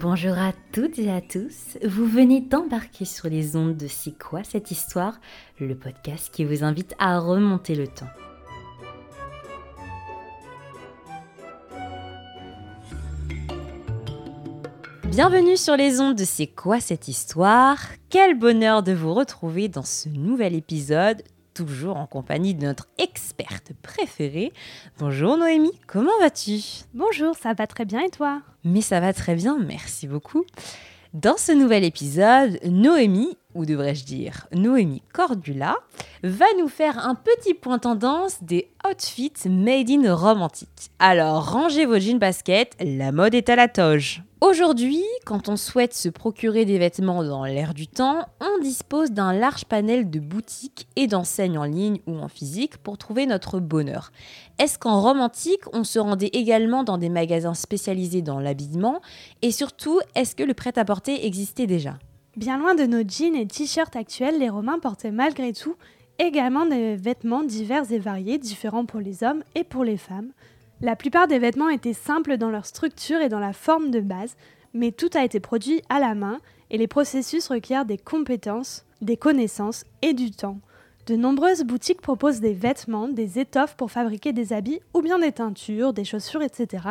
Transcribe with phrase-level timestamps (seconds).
[0.00, 4.44] Bonjour à toutes et à tous, vous venez d'embarquer sur les ondes de C'est quoi
[4.44, 5.18] cette histoire,
[5.58, 8.06] le podcast qui vous invite à remonter le temps.
[15.06, 17.80] Bienvenue sur les ondes de C'est quoi cette histoire?
[18.08, 21.24] Quel bonheur de vous retrouver dans ce nouvel épisode
[21.58, 24.52] toujours en compagnie de notre experte préférée.
[25.00, 26.60] Bonjour Noémie, comment vas-tu?
[26.94, 28.42] Bonjour, ça va très bien et toi?
[28.62, 30.44] Mais ça va très bien, merci beaucoup.
[31.14, 35.76] Dans ce nouvel épisode, Noémie, ou devrais-je dire Noémie Cordula,
[36.22, 40.90] va nous faire un petit point tendance des outfits made in romantique.
[40.98, 44.22] Alors rangez vos jeans baskets, la mode est à la toge.
[44.40, 49.32] Aujourd'hui, quand on souhaite se procurer des vêtements dans l'air du temps, on dispose d'un
[49.32, 54.12] large panel de boutiques et d'enseignes en ligne ou en physique pour trouver notre bonheur.
[54.60, 59.00] Est-ce qu'en romantique, on se rendait également dans des magasins spécialisés dans l'habillement?
[59.42, 61.98] Et surtout, est-ce que le prêt-à-porter existait déjà?
[62.38, 65.74] Bien loin de nos jeans et t-shirts actuels, les Romains portaient malgré tout
[66.20, 70.30] également des vêtements divers et variés, différents pour les hommes et pour les femmes.
[70.80, 74.36] La plupart des vêtements étaient simples dans leur structure et dans la forme de base,
[74.72, 76.38] mais tout a été produit à la main
[76.70, 80.60] et les processus requièrent des compétences, des connaissances et du temps.
[81.08, 85.32] De nombreuses boutiques proposent des vêtements, des étoffes pour fabriquer des habits ou bien des
[85.32, 86.84] teintures, des chaussures, etc.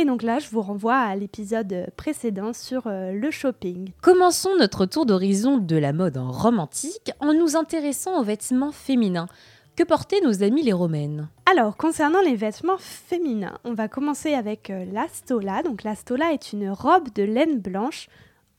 [0.00, 3.90] Et donc là, je vous renvoie à l'épisode précédent sur euh, le shopping.
[4.00, 9.26] Commençons notre tour d'horizon de la mode en romantique en nous intéressant aux vêtements féminins.
[9.74, 11.28] Que portaient nos amis les romaines?
[11.50, 15.64] Alors, concernant les vêtements féminins, on va commencer avec euh, la stola.
[15.64, 18.08] Donc la stola est une robe de laine blanche,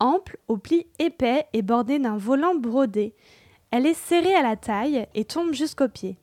[0.02, 3.14] ample, aux plis épais et bordée d'un volant brodé.
[3.72, 6.18] Elle est serrée à la taille et tombe jusqu'aux pieds.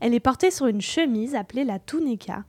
[0.00, 2.44] Elle est portée sur une chemise appelée la tunica.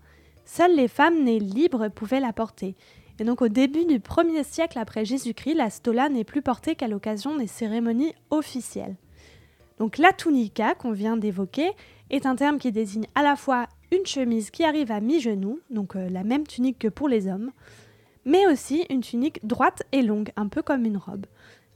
[0.46, 2.76] Seules les femmes nées libres pouvaient la porter.
[3.20, 6.88] Et donc au début du 1er siècle après Jésus-Christ, la stola n'est plus portée qu'à
[6.88, 8.96] l'occasion des cérémonies officielles.
[9.80, 11.72] Donc la tunica qu'on vient d'évoquer
[12.09, 15.96] est un terme qui désigne à la fois une chemise qui arrive à mi-genou, donc
[15.96, 17.52] euh, la même tunique que pour les hommes,
[18.26, 21.26] mais aussi une tunique droite et longue, un peu comme une robe.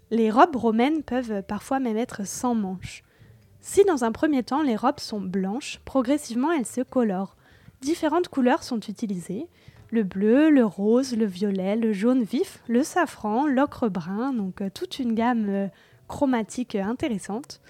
[0.09, 3.03] Les robes romaines peuvent parfois même être sans manches.
[3.61, 7.35] Si dans un premier temps les robes sont blanches, progressivement elles se colorent.
[7.81, 9.47] Différentes couleurs sont utilisées
[9.89, 14.69] le bleu, le rose, le violet, le jaune vif, le safran, l'ocre brun, donc euh,
[14.73, 15.67] toute une gamme euh,
[16.07, 17.61] chromatique intéressante.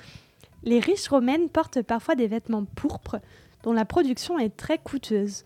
[0.63, 3.17] Les riches romaines portent parfois des vêtements pourpres
[3.63, 5.43] dont la production est très coûteuse.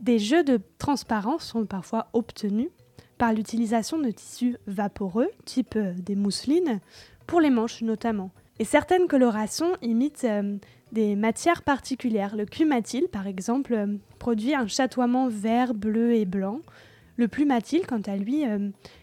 [0.00, 2.70] Des jeux de transparence sont parfois obtenus
[3.18, 6.80] par l'utilisation de tissus vaporeux, type euh, des mousselines,
[7.26, 8.30] pour les manches notamment.
[8.58, 10.56] Et certaines colorations imitent euh,
[10.92, 12.36] des matières particulières.
[12.36, 13.86] Le clumatil, par exemple, euh,
[14.18, 16.60] produit un chatoiement vert, bleu et blanc.
[17.16, 18.44] Le plumatil, quant à lui,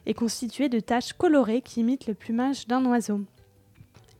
[0.05, 3.21] est constitué de taches colorées qui imitent le plumage d'un oiseau.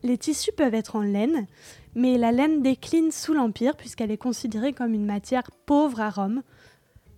[0.04, 1.48] Les tissus peuvent être en laine,
[1.96, 6.44] mais la laine décline sous l'Empire puisqu'elle est considérée comme une matière pauvre à Rome.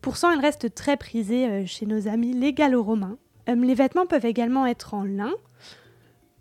[0.01, 3.17] Pourtant, elle reste très prisée euh, chez nos amis les gallo-romains.
[3.49, 5.33] Euh, les vêtements peuvent également être en lin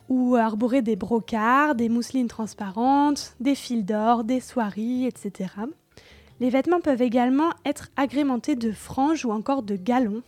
[0.09, 5.51] ou arborer des brocards, des mousselines transparentes, des fils d'or, des soieries, etc.
[6.41, 10.23] Les vêtements peuvent également être agrémentés de franges ou encore de galons.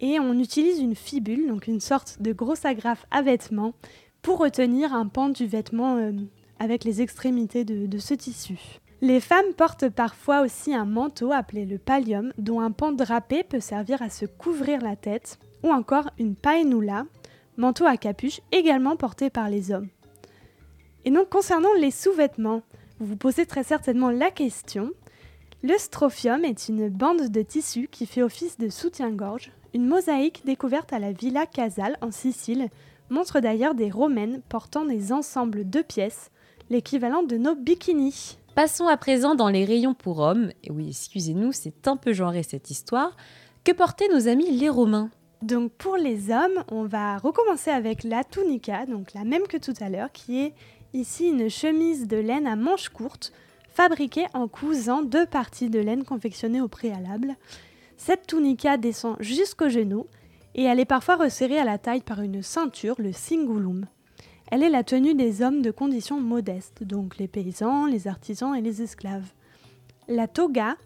[0.00, 3.74] Et on utilise une fibule, donc une sorte de grosse agrafe à vêtements,
[4.22, 6.12] pour retenir un pan du vêtement euh,
[6.58, 8.58] avec les extrémités de, ce tissu.
[9.00, 13.60] Les femmes portent parfois aussi un manteau appelé le pallium, dont un pan drapé peut
[13.60, 17.04] servir à se couvrir la tête, ou encore une paenula,
[17.56, 19.88] manteau à capuche également porté par les hommes.
[21.04, 22.62] Et donc concernant les sous-vêtements,
[22.98, 24.90] vous vous posez très certainement la question.
[25.62, 30.92] Le strophium est une bande de tissu qui fait office de soutien-gorge, une mosaïque découverte
[30.92, 32.68] à la Villa Casale en Sicile
[33.10, 36.30] montre d'ailleurs des romaines portant des ensembles de pièces,
[36.70, 38.38] l'équivalent de nos bikinis.
[38.54, 40.50] Passons à présent dans les rayons pour hommes.
[40.64, 43.16] Et oui, excusez-nous, c'est un peu genré cette histoire.
[43.64, 45.10] Que portaient nos amis les Romains?
[45.42, 49.74] Donc pour les hommes, on va recommencer avec la tunica, donc la même que tout
[49.80, 50.54] à l'heure, qui est
[50.94, 53.32] ici une chemise de laine à manches courtes,
[53.68, 57.36] fabriquée en cousant deux parties de laine confectionnées au préalable.
[57.98, 60.06] Cette tunica descend jusqu'au genou
[60.54, 63.86] et elle est parfois resserrée à la taille par une ceinture, le cingulum.
[64.50, 68.62] Elle est la tenue des hommes de conditions modestes, donc les paysans, les artisans et
[68.62, 69.32] les esclaves.
[70.08, 70.76] La toga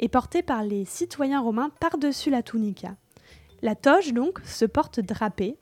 [0.00, 2.96] est portée par les citoyens romains par-dessus la tunica.
[3.62, 5.56] La toge, donc, se porte drapée,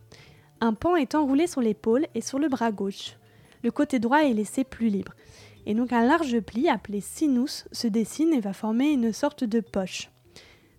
[0.63, 3.17] un pan est enroulé sur l'épaule et sur le bras gauche.
[3.63, 5.13] Le côté droit est laissé plus libre.
[5.67, 9.61] Et donc un large pli appelé sinus se dessine et va former une sorte de
[9.61, 10.11] poche.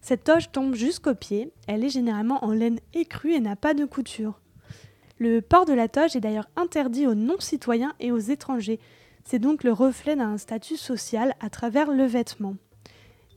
[0.01, 3.85] Cette toge tombe jusqu'au pied, elle est généralement en laine écrue et n'a pas de
[3.85, 4.41] couture.
[5.19, 8.79] Le port de la toge est d'ailleurs interdit aux non-citoyens et aux étrangers.
[9.25, 12.55] C'est donc le reflet d'un statut social à travers le vêtement.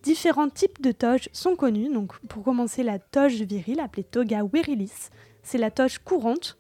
[0.05, 1.91] Différents types de toges sont connus.
[1.91, 5.09] Donc, pour commencer, la toge virile, appelée toga virilis,
[5.43, 6.59] c'est la toge courante.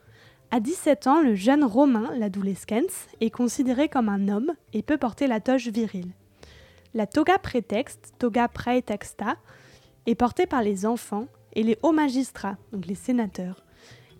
[0.50, 5.26] À 17 ans, le jeune romain, l'adolescens, est considéré comme un homme et peut porter
[5.26, 6.12] la toge virile.
[6.94, 9.36] La toga prétexte, toga praetexta,
[10.06, 13.62] est portée par les enfants et les hauts magistrats, donc les sénateurs.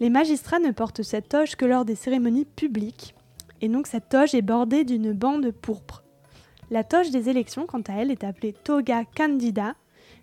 [0.01, 3.15] Les magistrats ne portent cette toge que lors des cérémonies publiques,
[3.63, 6.04] et donc cette toge est bordée d'une bande pourpre.
[6.71, 9.75] La toge des élections, quant à elle, est appelée toga candida.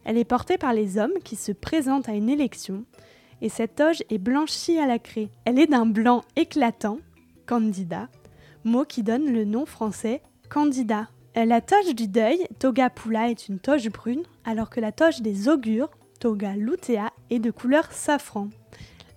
[0.04, 2.86] Elle est portée par les hommes qui se présentent à une élection,
[3.42, 5.30] et cette toge est blanchie à la craie.
[5.46, 7.00] Elle est d'un blanc éclatant,
[7.46, 8.10] candida,
[8.64, 11.08] mot qui donne le nom français candidat.
[11.36, 15.48] La toge du deuil, toga pula, est une toge brune, alors que la toge des
[15.48, 15.90] augures,
[16.20, 18.50] toga lutea, est de couleur safran.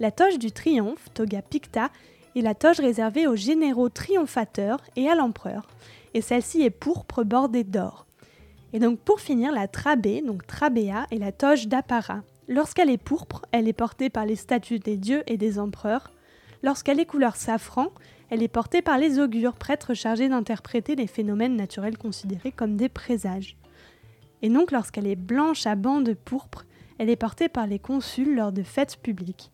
[0.00, 1.90] La toge du triomphe, toga picta,
[2.36, 5.66] est la toge réservée aux généraux triomphateurs et à l'empereur,
[6.14, 8.06] et celle-ci est pourpre bordée d'or.
[8.72, 12.22] Et donc pour finir, la trabée, donc trabea, est la toge d'apparat.
[12.48, 16.12] Lorsqu'elle est pourpre, elle est portée par les statues des dieux et des empereurs.
[16.62, 17.92] Lorsqu'elle est couleur safran,
[18.30, 22.88] elle est portée par les augures, prêtres chargés d'interpréter les phénomènes naturels considérés comme des
[22.88, 23.56] présages.
[24.42, 26.64] Et donc lorsqu'elle est blanche à bandes pourpres,
[26.98, 29.50] elle est portée par les consuls lors de fêtes publiques.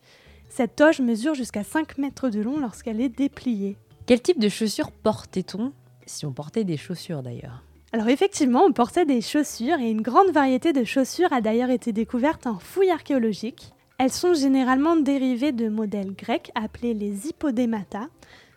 [0.49, 3.77] Cette toge mesure jusqu'à 5 mètres de long lorsqu'elle est dépliée.
[4.07, 5.73] Quel type de chaussures portait-on
[6.07, 7.63] Si on portait des chaussures d'ailleurs.
[7.93, 11.93] Alors effectivement, on portait des chaussures et une grande variété de chaussures a d'ailleurs été
[11.93, 13.73] découverte en fouilles archéologiques.
[13.99, 18.09] Elles sont généralement dérivées de modèles grecs appelés les hippodémata.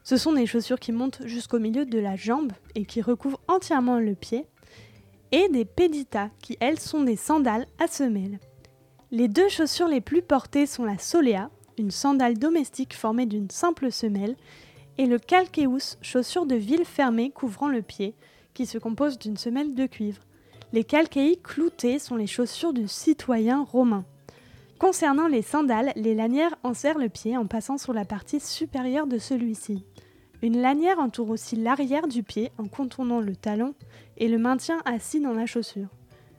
[0.03, 3.99] Ce sont des chaussures qui montent jusqu'au milieu de la jambe et qui recouvrent entièrement
[3.99, 4.45] le pied.
[5.31, 8.39] Et des péditas qui, elles, sont des sandales à semelles.
[9.09, 11.49] Les deux chaussures les plus portées sont la solea,
[11.79, 14.35] une sandale domestique formée d'une simple semelle,
[14.97, 18.13] et le calceus, chaussure de ville fermée couvrant le pied,
[18.53, 20.21] qui se compose d'une semelle de cuivre.
[20.71, 24.05] Les calcei cloutés sont les chaussures du citoyen romain.
[24.79, 29.17] Concernant les sandales, les lanières enserrent le pied en passant sur la partie supérieure de
[29.17, 29.85] celui-ci.
[30.41, 33.75] Une lanière entoure aussi l'arrière du pied en contournant le talon
[34.17, 35.87] et le maintient assis dans la chaussure.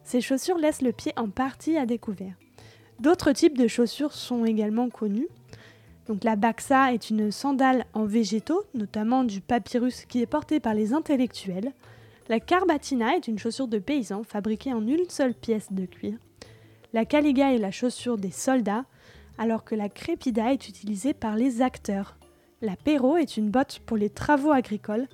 [0.02, 2.34] Ces chaussures laissent le pied en partie à découvert.
[3.00, 5.28] D'autres types de chaussures sont également connus.
[6.22, 10.92] La baxa est une sandale en végétaux, notamment du papyrus qui est porté par les
[10.92, 11.72] intellectuels.
[12.28, 16.18] La carbatina est une chaussure de paysan fabriquée en une seule pièce de cuir.
[16.92, 18.84] La caliga est la chaussure des soldats,
[19.38, 22.16] alors que la crépida est utilisée par les acteurs.
[22.60, 25.08] La perro est une botte pour les travaux agricoles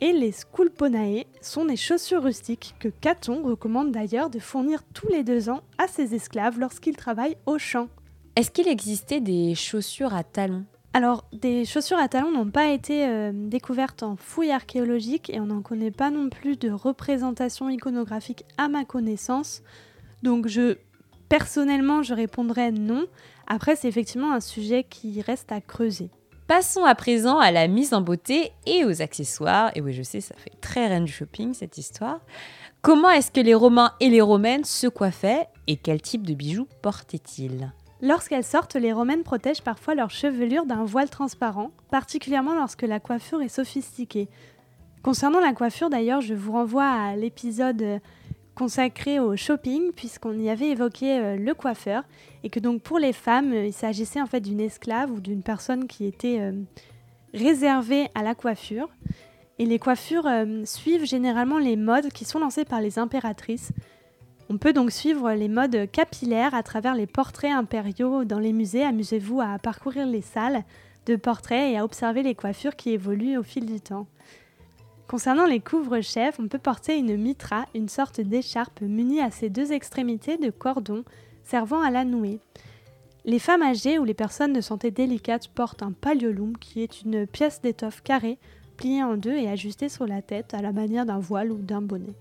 [0.00, 5.24] et les sculponae sont des chaussures rustiques que Caton recommande d'ailleurs de fournir tous les
[5.24, 7.88] deux ans à ses esclaves lorsqu'ils travaillent au champ.
[8.36, 10.66] Est-ce qu'il existait des chaussures à talons?
[10.92, 15.46] Alors, des chaussures à talons n'ont pas été euh, découvertes en fouilles archéologiques et on
[15.46, 19.62] n'en connaît pas non plus de représentation iconographique à ma connaissance.
[20.22, 20.76] Donc, je
[21.30, 23.06] personnellement, je répondrais non.
[23.46, 26.10] Après, c'est effectivement un sujet qui reste à creuser.
[26.46, 29.70] Passons à présent à la mise en beauté et aux accessoires.
[29.74, 32.20] Et oui, je sais, ça fait très reine du shopping cette histoire.
[32.82, 36.68] Comment est-ce que les Romains et les Romaines se coiffaient et quel type de bijoux
[36.82, 37.72] portaient-ils?
[38.02, 43.40] Lorsqu'elles sortent, les Romaines protègent parfois leur chevelure d'un voile transparent, particulièrement lorsque la coiffure
[43.40, 44.28] est sophistiquée.
[45.02, 48.00] Concernant la coiffure d'ailleurs, je vous renvoie à l'épisode
[48.56, 52.02] consacré au shopping puisqu'on y avait évoqué euh, le coiffeur
[52.42, 55.42] et que donc pour les femmes, euh, il s'agissait en fait d'une esclave ou d'une
[55.42, 56.52] personne qui était euh,
[57.34, 58.88] réservée à la coiffure.
[59.58, 60.28] Et les coiffures
[60.64, 63.72] suivent généralement les modes qui sont lancées par les impératrices.
[64.48, 68.84] On peut donc suivre les modes capillaires à travers les portraits impériaux dans les musées.
[68.84, 70.62] Amusez-vous à parcourir les salles
[71.06, 74.06] de portraits et à observer les coiffures qui évoluent au fil du temps.
[75.08, 79.72] Concernant les couvre-chefs, on peut porter une mitra, une sorte d'écharpe munie à ses deux
[79.72, 81.04] extrémités de cordons
[81.42, 82.38] servant à la nouer.
[83.24, 87.26] Les femmes âgées ou les personnes de santé délicate portent un paliolum qui est une
[87.26, 88.38] pièce d'étoffe carrée
[88.76, 91.82] pliée en deux et ajustée sur la tête à la manière d'un voile ou d'un
[91.82, 92.14] bonnet.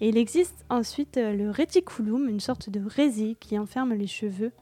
[0.00, 4.52] Et il existe ensuite le reticulum, une sorte de résille qui enferme les cheveux.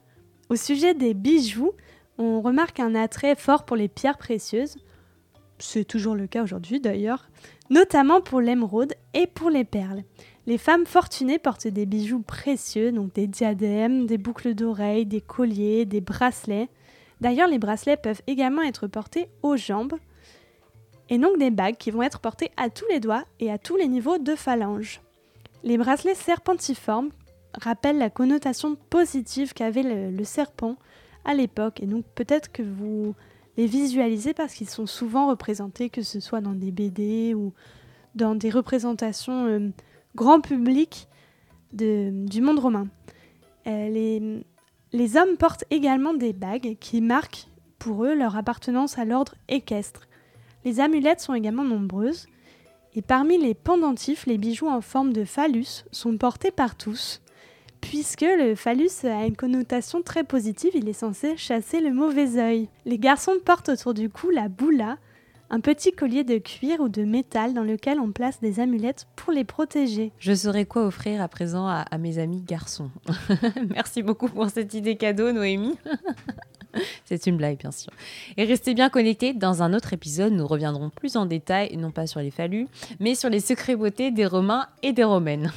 [0.48, 1.72] Au sujet des bijoux,
[2.18, 4.76] on remarque un attrait fort pour les pierres précieuses
[5.58, 7.28] c'est toujours le cas aujourd'hui d'ailleurs,
[7.70, 10.02] notamment pour l'émeraude et pour les perles.
[10.46, 15.84] Les femmes fortunées portent des bijoux précieux, donc des diadèmes, des boucles d'oreilles, des colliers,
[15.84, 16.68] des bracelets.
[17.20, 19.94] D'ailleurs, les bracelets peuvent également être portés aux jambes,
[21.08, 23.76] et donc des bagues qui vont être portées à tous les doigts et à tous
[23.76, 25.00] les niveaux de phalange.
[25.64, 27.10] Les bracelets serpentiformes
[27.54, 30.76] rappellent la connotation positive qu'avait le, serpent
[31.24, 31.80] à l'époque.
[31.82, 33.14] Et donc peut-être que vous
[33.56, 37.52] les visualisez parce qu'ils sont souvent représentés, que ce soit dans des BD ou
[38.14, 39.70] dans des représentations euh,
[40.14, 41.08] grand public
[41.72, 42.88] du monde romain.
[43.66, 44.40] Euh,
[44.92, 47.48] les hommes portent également des bagues qui marquent
[47.78, 50.06] pour eux leur appartenance à l'ordre équestre.
[50.64, 52.26] Les amulettes sont également nombreuses,
[52.96, 57.20] et parmi les pendentifs, les bijoux en forme de phallus sont portés par tous,
[57.82, 62.70] puisque le phallus a une connotation très positive, il est censé chasser le mauvais œil.
[62.86, 64.96] Les garçons portent autour du cou la boula,
[65.50, 69.30] un petit collier de cuir ou de métal dans lequel on place des amulettes pour
[69.30, 70.10] les protéger.
[70.18, 72.90] Je saurais quoi offrir à présent à, à mes amis garçons.
[73.74, 75.78] Merci beaucoup pour cette idée cadeau, Noémie.
[77.04, 77.92] C'est une blague, bien sûr.
[78.36, 79.32] Et restez bien connectés.
[79.32, 82.68] Dans un autre épisode, nous reviendrons plus en détail, non pas sur les phallus,
[83.00, 85.52] mais sur les secrets beauté des Romains et des Romaines.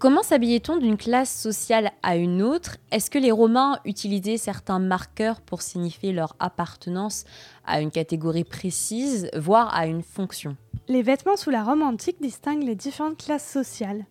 [0.00, 2.78] Comment s'habillait-on d'une classe sociale à une autre?
[2.90, 7.26] Est-ce que les Romains utilisaient certains marqueurs pour signifier leur appartenance
[7.66, 10.56] à une catégorie précise, voire à une fonction?
[10.88, 14.06] Les vêtements sous la Rome antique distinguent les différentes classes sociales.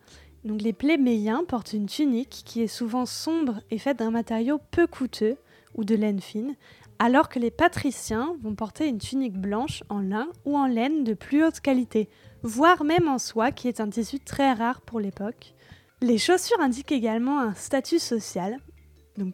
[0.45, 4.85] Donc les plébéiens portent une tunique qui est souvent sombre et faite d'un matériau peu
[4.85, 5.37] coûteux
[5.75, 6.55] ou de laine fine,
[6.99, 11.13] alors que les patriciens vont porter une tunique blanche en lin ou en laine de
[11.13, 12.09] plus haute qualité,
[12.43, 15.53] voire même en soie qui est un tissu très rare pour l'époque.
[16.01, 18.57] Les chaussures indiquent également un statut social.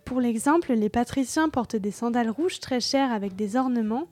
[0.03, 4.07] Pour l'exemple, les patriciens portent des sandales rouges très chères avec des ornements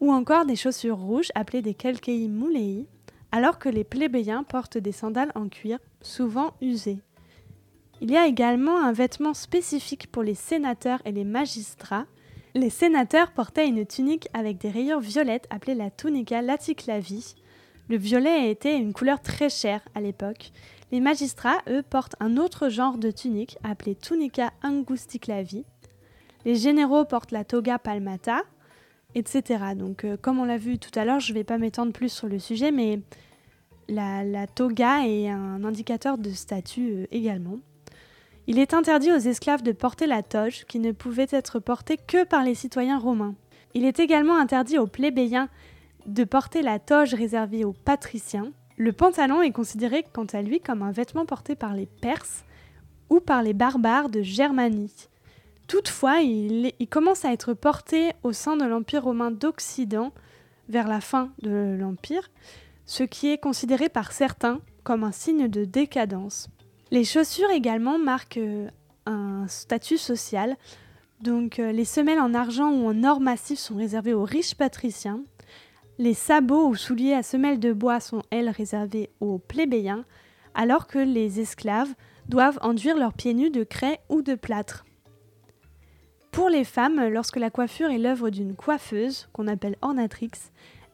[0.00, 2.86] ou encore des chaussures rouges appelées des calcei moulei,
[3.32, 7.00] alors que les plébéiens portent des sandales en cuir, souvent usées.
[8.00, 12.06] Il y a également un vêtement spécifique pour les sénateurs et les magistrats.
[12.54, 17.34] Les sénateurs portaient une tunique avec des rayures violettes appelée la tunica laticlavi.
[17.88, 20.52] Le violet était une couleur très chère à l'époque
[20.90, 25.64] les magistrats, eux, portent un autre genre de tunique appelée tunica angusticlavi.
[26.44, 28.42] Les généraux portent la toga palmata,
[29.14, 29.74] etc.
[29.76, 32.10] Donc, euh, comme on l'a vu tout à l'heure, je ne vais pas m'étendre plus
[32.10, 33.00] sur le sujet, mais
[33.88, 37.58] la, toga est un indicateur de statut euh, également.
[38.48, 42.24] Il est interdit aux esclaves de porter la toge, qui ne pouvait être portée que
[42.24, 43.36] par les citoyens romains.
[43.74, 45.48] Il est également interdit aux plébéiens
[46.06, 50.82] de porter la toge réservée aux patriciens, le pantalon est considéré quant à lui comme
[50.82, 52.44] un vêtement porté par les Perses
[53.10, 55.08] ou par les barbares de Germanie.
[55.66, 60.12] Toutefois, il, il commence à être porté au sein de l'Empire romain d'Occident
[60.68, 62.30] vers la fin de l'Empire,
[62.86, 66.48] ce qui est considéré par certains comme un signe de décadence.
[66.90, 68.68] Les chaussures également marquent euh,
[69.06, 70.56] un statut social.
[71.20, 75.22] Donc euh, les semelles en argent ou en or massif sont réservées aux riches patriciens
[75.98, 80.04] les sabots ou souliers à semelles de bois sont, elles, réservés aux plébéiens,
[80.54, 81.92] alors que les esclaves
[82.28, 84.84] doivent enduire leurs pieds nus de craie ou de plâtre.
[86.30, 90.30] Pour les femmes, lorsque la coiffure est l'œuvre d'une coiffeuse, qu'on appelle ornatrix,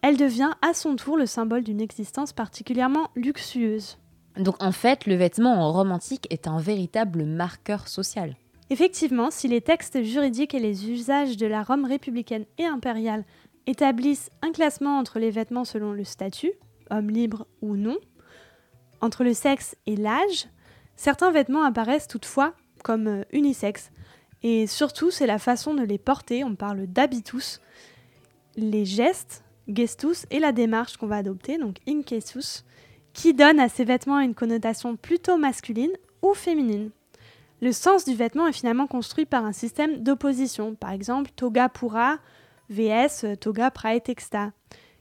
[0.01, 3.99] elle devient à son tour le symbole d'une existence particulièrement luxueuse.
[4.37, 8.37] Donc en fait, le vêtement en Rome antique est un véritable marqueur social.
[8.71, 13.25] Effectivement, si les textes juridiques et les usages de la Rome républicaine et impériale
[13.67, 16.53] établissent un classement entre les vêtements selon le statut,
[16.91, 17.97] homme libre ou non,
[19.01, 20.49] entre le sexe et l'âge.
[20.97, 23.91] Certains vêtements apparaissent toutefois comme euh, unisexes,
[24.43, 27.61] et surtout c'est la façon de les porter, on parle d'habitus,
[28.57, 32.65] les gestes, gestus, et la démarche qu'on va adopter, donc inkesus,
[33.15, 36.91] qui donne à ces vêtements une connotation plutôt masculine ou féminine.
[37.63, 42.19] Le sens du vêtement est finalement construit par un système d'opposition, par exemple toga pura
[42.69, 44.53] VS Toga Praetexta,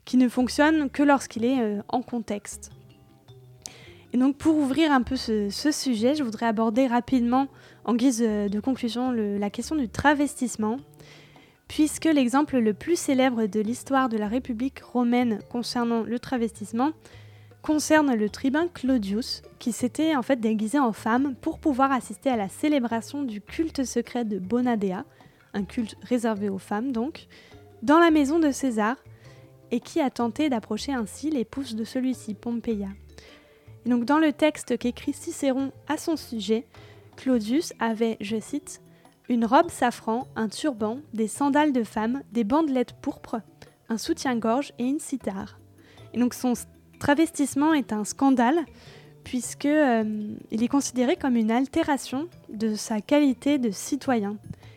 [0.04, 2.70] qui ne fonctionne que lorsqu'il est euh, en contexte.
[4.12, 7.48] Et donc pour ouvrir un peu ce, sujet, je voudrais aborder rapidement,
[7.84, 10.76] en guise euh, de conclusion, la question du travestissement,
[11.68, 16.92] puisque l'exemple le plus célèbre de l'histoire de la République romaine concernant le travestissement
[17.64, 22.36] concerne le tribun Claudius, qui s'était en fait déguisé en femme pour pouvoir assister à
[22.36, 25.06] la célébration du culte secret de Bonadea,
[25.54, 27.26] un culte réservé aux femmes donc,
[27.82, 28.96] dans la maison de César,
[29.70, 32.88] et qui a tenté d'approcher ainsi l'épouse de celui-ci, Pompeia.
[33.86, 36.66] Et donc dans le texte qu'écrit Cicéron à son sujet,
[37.16, 38.82] Claudius avait, je cite,
[39.30, 43.40] une robe safran, un turban, des sandales de femme, des bandelettes pourpres,
[43.88, 45.58] un soutien-gorge et une cithare.
[46.12, 46.52] Et donc son
[46.98, 48.64] travestissement est un scandale
[49.24, 50.04] puisque euh,
[50.50, 54.36] il est considéré comme une altération de sa qualité de citoyen.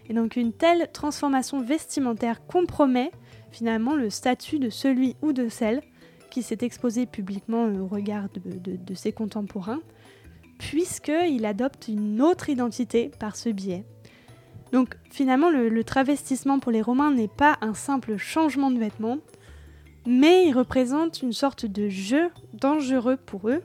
[0.10, 3.12] Et donc une telle transformation vestimentaire compromet
[3.52, 5.82] finalement le statut de celui ou de celle
[6.32, 9.80] qui s'est exposé publiquement au regard de, ses contemporains,
[10.60, 13.86] puisqu'il adopte une autre identité par ce biais.
[14.72, 19.20] Donc finalement, le, le travestissement pour les Romains n'est pas un simple changement de vêtements,
[20.08, 23.62] mais il représente une sorte de jeu dangereux pour eux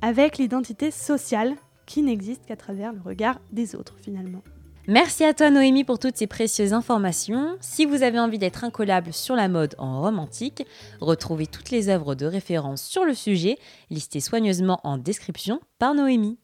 [0.00, 4.42] avec l'identité sociale qui n'existe qu'à travers le regard des autres finalement.
[4.88, 7.56] Merci à toi Noémie pour toutes ces précieuses informations.
[7.60, 10.64] Si vous avez envie d'être incollable sur la mode en romantique,
[11.00, 13.58] retrouvez toutes les œuvres de référence sur le sujet,
[13.90, 16.38] listées soigneusement en description par Noémie.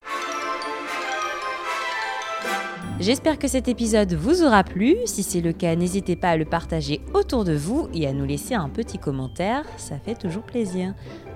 [3.00, 4.96] J'espère que cet épisode vous aura plu.
[5.06, 8.24] Si c'est le cas, n'hésitez pas à le partager autour de vous et à nous
[8.24, 10.94] laisser un petit commentaire, ça fait toujours plaisir.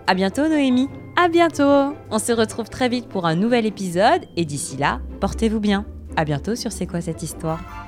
[0.08, 0.88] À bientôt Noémie.
[1.16, 1.94] À bientôt.
[2.10, 5.86] On se retrouve très vite pour un nouvel épisode et d'ici là, portez-vous bien.
[6.16, 7.81] À bientôt sur C'est quoi cette histoire?